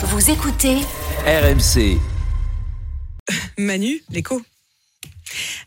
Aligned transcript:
Vous 0.00 0.30
écoutez 0.30 0.76
RMC. 1.26 1.98
Manu, 3.58 4.02
l'écho. 4.10 4.40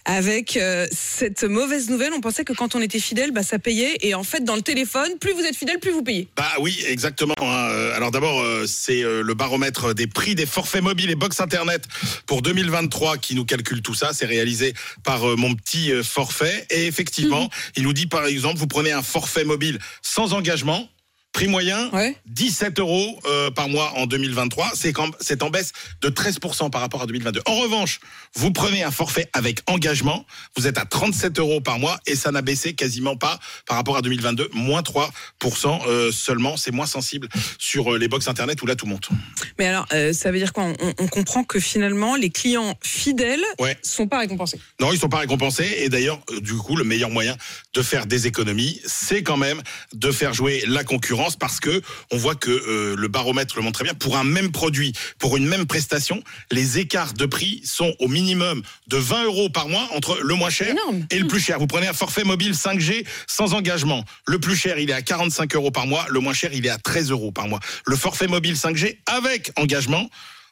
Avec 0.05 0.57
euh, 0.57 0.87
cette 0.91 1.43
mauvaise 1.43 1.89
nouvelle, 1.89 2.11
on 2.13 2.21
pensait 2.21 2.43
que 2.43 2.53
quand 2.53 2.73
on 2.73 2.81
était 2.81 2.99
fidèle, 2.99 3.31
bah, 3.31 3.43
ça 3.43 3.59
payait. 3.59 3.97
Et 4.01 4.15
en 4.15 4.23
fait, 4.23 4.43
dans 4.43 4.55
le 4.55 4.61
téléphone, 4.63 5.17
plus 5.19 5.33
vous 5.33 5.41
êtes 5.41 5.55
fidèle, 5.55 5.79
plus 5.79 5.91
vous 5.91 6.01
payez. 6.01 6.27
Bah 6.35 6.47
oui, 6.59 6.83
exactement. 6.87 7.35
hein. 7.39 7.67
Euh, 7.69 7.95
Alors 7.95 8.09
d'abord, 8.09 8.41
euh, 8.41 8.65
c'est 8.67 9.03
euh, 9.03 9.21
le 9.21 9.33
baromètre 9.35 9.93
des 9.93 10.07
prix 10.07 10.33
des 10.33 10.47
forfaits 10.47 10.81
mobiles 10.81 11.11
et 11.11 11.15
box 11.15 11.39
internet 11.39 11.83
pour 12.25 12.41
2023 12.41 13.17
qui 13.17 13.35
nous 13.35 13.45
calcule 13.45 13.81
tout 13.83 13.93
ça. 13.93 14.11
C'est 14.13 14.25
réalisé 14.25 14.73
par 15.03 15.29
euh, 15.29 15.35
mon 15.35 15.53
petit 15.53 15.91
euh, 15.91 16.01
forfait. 16.03 16.65
Et 16.71 16.87
effectivement, 16.87 17.49
il 17.75 17.83
nous 17.83 17.93
dit 17.93 18.07
par 18.07 18.25
exemple, 18.25 18.57
vous 18.57 18.67
prenez 18.67 18.91
un 18.91 19.03
forfait 19.03 19.43
mobile 19.43 19.77
sans 20.01 20.33
engagement. 20.33 20.89
Prix 21.33 21.47
moyen, 21.47 21.89
Ouais. 21.93 22.15
17 22.25 22.79
euros 22.79 23.19
euh, 23.25 23.49
par 23.51 23.69
mois 23.69 23.93
en 23.95 24.05
2023. 24.05 24.71
C'est 24.75 24.91
quand- 24.91 25.11
c'est 25.21 25.43
en 25.43 25.49
baisse 25.49 25.71
de 26.01 26.09
13% 26.09 26.69
par 26.69 26.81
rapport 26.81 27.01
à 27.01 27.05
2022. 27.05 27.41
En 27.45 27.55
revanche, 27.55 27.99
vous 28.35 28.51
prenez 28.51 28.83
un 28.83 28.91
forfait 28.91 29.29
avec 29.31 29.59
engagement, 29.67 30.25
vous 30.57 30.67
êtes 30.67 30.77
à 30.77 30.85
37 30.85 31.39
euros 31.39 31.61
par 31.61 31.79
mois 31.79 31.99
et 32.05 32.15
ça 32.17 32.31
n'a 32.31 32.41
baissé 32.41 32.73
quasiment 32.73 33.15
pas 33.15 33.39
par 33.65 33.77
rapport 33.77 33.95
à 33.95 34.01
2022, 34.01 34.49
moins 34.53 34.81
3% 34.81 35.79
euh, 35.87 36.11
seulement. 36.11 36.57
C'est 36.57 36.71
moins 36.71 36.85
sensible 36.85 37.29
sur 37.57 37.93
euh, 37.93 37.97
les 37.97 38.09
box 38.09 38.27
internet 38.27 38.61
où 38.61 38.65
là 38.65 38.75
tout 38.75 38.85
monte. 38.85 39.09
Mais 39.57 39.67
alors, 39.67 39.87
ça 40.13 40.31
veut 40.31 40.37
dire 40.37 40.51
quoi? 40.51 40.65
On, 40.81 40.93
on 40.97 41.07
comprend 41.07 41.43
que 41.45 41.59
finalement, 41.61 42.15
les 42.17 42.29
clients 42.29 42.77
fidèles 42.83 43.43
Ouais. 43.59 43.77
sont 43.83 44.07
pas 44.07 44.19
récompensés. 44.19 44.59
Non, 44.81 44.91
ils 44.91 44.99
sont 44.99 45.09
pas 45.09 45.19
récompensés. 45.19 45.75
Et 45.77 45.87
d'ailleurs, 45.89 46.19
du 46.41 46.55
coup, 46.55 46.75
le 46.75 46.83
meilleur 46.83 47.09
moyen 47.09 47.37
de 47.73 47.81
faire 47.81 48.05
des 48.05 48.27
économies, 48.27 48.81
c'est 48.85 49.23
quand 49.23 49.37
même 49.37 49.61
de 49.93 50.11
faire 50.11 50.33
jouer 50.33 50.63
la 50.67 50.83
concurrence 50.83 51.20
parce 51.39 51.59
que 51.59 51.81
on 52.11 52.17
voit 52.17 52.35
que 52.35 52.49
euh, 52.49 52.95
le 52.97 53.07
baromètre 53.07 53.55
le 53.55 53.61
montre 53.61 53.79
très 53.79 53.83
bien. 53.83 53.93
Pour 53.93 54.17
un 54.17 54.23
même 54.23 54.51
produit, 54.51 54.93
pour 55.19 55.37
une 55.37 55.47
même 55.47 55.65
prestation, 55.65 56.23
les 56.51 56.79
écarts 56.79 57.13
de 57.13 57.25
prix 57.25 57.61
sont 57.63 57.93
au 57.99 58.07
minimum 58.07 58.61
de 58.87 58.97
20 58.97 59.25
euros 59.25 59.49
par 59.49 59.67
mois 59.67 59.87
entre 59.95 60.19
le 60.21 60.35
moins 60.35 60.49
cher 60.49 60.69
Énorme. 60.69 61.05
et 61.11 61.19
le 61.19 61.27
plus 61.27 61.39
cher. 61.39 61.59
Vous 61.59 61.67
prenez 61.67 61.87
un 61.87 61.93
forfait 61.93 62.23
mobile 62.23 62.53
5G 62.53 63.05
sans 63.27 63.53
engagement. 63.53 64.03
Le 64.25 64.39
plus 64.39 64.55
cher, 64.55 64.79
il 64.79 64.89
est 64.89 64.93
à 64.93 65.01
45 65.01 65.55
euros 65.55 65.71
par 65.71 65.87
mois. 65.87 66.05
Le 66.09 66.19
moins 66.19 66.33
cher, 66.33 66.51
il 66.53 66.65
est 66.65 66.69
à 66.69 66.77
13 66.77 67.11
euros 67.11 67.31
par 67.31 67.47
mois. 67.47 67.59
Le 67.85 67.95
forfait 67.95 68.27
mobile 68.27 68.55
5G 68.55 68.97
avec 69.05 69.51
engagement, 69.57 70.09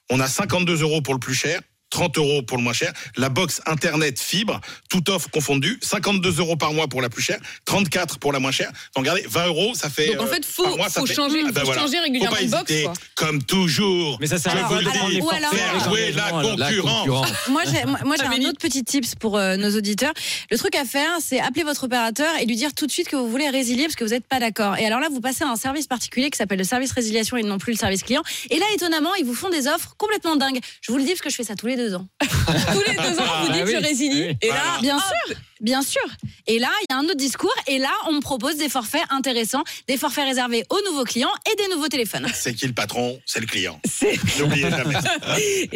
on 0.10 0.20
a 0.20 0.28
52 0.28 0.82
euros 0.82 1.02
pour 1.02 1.14
le 1.14 1.20
plus 1.20 1.36
cher. 1.36 1.62
30 1.90 2.18
euros 2.18 2.42
pour 2.42 2.58
le 2.58 2.64
moins 2.64 2.74
cher. 2.74 2.92
La 3.18 3.30
box 3.30 3.62
Internet 3.66 4.20
fibre, 4.20 4.60
toute 4.90 5.10
offre 5.10 5.30
confondue, 5.30 5.80
52 5.82 6.40
euros 6.40 6.56
par 6.56 6.74
mois 6.74 6.88
pour 6.88 7.02
la 7.02 7.10
plus 7.10 7.22
chère, 7.24 7.40
34 7.66 8.20
pour 8.20 8.32
la 8.34 8.40
moins 8.40 8.52
chère. 8.52 8.70
Donc 8.96 9.04
regardez, 9.06 9.26
20 9.28 9.48
euros, 9.48 9.74
ça 9.76 9.90
fait. 9.90 10.08
Donc 10.14 10.22
en 10.22 10.26
euh, 10.26 10.34
fait, 10.34 10.46
faut, 10.46 10.76
mois, 10.78 10.90
faut 10.90 11.06
fait- 11.06 11.14
changer, 11.14 11.40
Ah 11.44 11.48
faut 11.48 11.54
ben 11.54 11.64
voilà. 11.64 11.82
changer 11.82 12.00
régulièrement 12.00 12.36
Faut 12.38 12.44
pas 12.50 12.58
box. 12.60 12.72
hésiter, 12.72 12.84
Quoi. 12.86 12.94
comme 13.16 13.44
toujours. 13.44 14.18
Mais 14.22 14.28
ça 14.28 14.38
sert 14.38 14.52
Je 14.52 14.58
à 14.58 14.68
rien 14.68 14.80
faire 14.92 15.80
jouer 15.90 16.12
la 16.12 16.30
concurrence. 16.32 17.08
Moi, 17.50 17.64
j'ai, 17.66 17.86
moi, 17.86 18.00
moi, 18.06 18.16
j'ai 18.20 18.26
un 18.26 18.50
autre 18.50 18.60
petit 18.60 18.84
tips 18.84 19.16
pour 19.16 19.38
euh, 19.38 19.58
nos 19.58 19.76
auditeurs. 19.76 20.14
Le 20.52 20.58
truc 20.58 20.76
à 20.76 20.86
faire, 20.86 21.10
c'est 21.22 21.40
appeler 21.40 21.64
votre 21.64 21.84
opérateur 21.86 22.30
et 22.42 22.46
lui 22.46 22.56
dire 22.56 22.74
tout 22.74 22.86
de 22.86 22.92
suite 22.92 23.08
que 23.10 23.16
vous 23.16 23.30
voulez 23.30 23.50
résilier 23.50 23.84
parce 23.84 23.96
que 23.96 24.04
vous 24.04 24.12
n'êtes 24.12 24.28
pas 24.28 24.40
d'accord. 24.40 24.78
Et 24.78 24.86
alors 24.86 25.00
là, 25.00 25.08
vous 25.12 25.22
passez 25.22 25.44
à 25.44 25.48
un 25.48 25.56
service 25.56 25.88
particulier 25.88 26.30
qui 26.30 26.38
s'appelle 26.38 26.60
le 26.60 26.64
service 26.64 26.92
résiliation 26.92 27.38
et 27.38 27.44
non 27.44 27.58
plus 27.58 27.74
le 27.74 27.78
service 27.78 28.04
client. 28.04 28.22
Et 28.50 28.60
là, 28.60 28.66
étonnamment, 28.76 29.16
ils 29.16 29.26
vous 29.26 29.34
font 29.36 29.50
des 29.50 29.68
offres 29.68 29.96
complètement 29.98 30.36
dingues. 30.36 30.60
Je 30.82 30.92
vous 30.92 30.98
le 30.98 31.04
dis 31.04 31.10
parce 31.12 31.22
que 31.22 31.30
je 31.30 31.36
fais 31.36 31.44
ça 31.44 31.56
tous 31.56 31.68
les 31.68 31.79
deux 31.80 31.96
ans. 31.96 32.08
Tous 32.22 32.84
les 32.88 32.94
deux 32.96 33.20
ans, 33.20 33.24
vous 33.44 33.52
dites 33.54 33.62
Ah 33.62 33.66
oui, 33.66 33.72
je 33.74 33.78
résilie. 33.88 34.24
oui. 34.28 34.38
Et 34.42 34.48
là, 34.50 34.56
Voilà. 34.64 34.80
Bien 34.82 35.00
sûr, 35.00 35.36
bien 35.62 35.82
sûr. 35.82 36.02
Et 36.48 36.60
là, 36.60 36.70
il 36.82 36.94
y 36.94 36.94
a 36.94 36.98
un 37.00 37.06
autre 37.06 37.16
discours. 37.16 37.54
Et 37.68 37.78
là, 37.80 37.92
on 38.08 38.14
me 38.14 38.22
propose 38.22 38.58
des 38.58 38.70
forfaits 38.70 39.04
intéressants, 39.10 39.64
des 39.88 39.98
forfaits 39.98 40.26
réservés 40.26 40.66
aux 40.70 40.80
nouveaux 40.90 41.04
clients 41.06 41.32
et 41.52 41.56
des 41.56 41.68
nouveaux 41.74 41.88
téléphones. 41.88 42.28
C'est 42.34 42.54
qui 42.54 42.68
le 42.68 42.74
patron? 42.74 43.20
C'est 43.26 43.40
le 43.40 43.46
client. 43.48 43.80
c'est 43.90 44.18
N'oubliez 44.40 44.70
jamais. 44.70 44.96